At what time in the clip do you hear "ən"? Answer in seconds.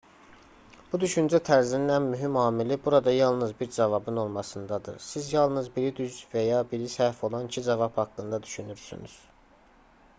1.95-2.05